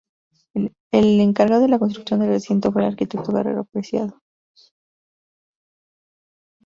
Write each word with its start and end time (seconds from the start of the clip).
El 0.91 1.19
encargado 1.19 1.61
de 1.61 1.67
la 1.67 1.77
construcción 1.77 2.21
del 2.21 2.29
recinto 2.29 2.71
fue 2.71 2.81
el 2.81 2.87
Arquitecto 2.87 3.31
Guerrero 3.31 3.65
Preciado. 3.65 4.19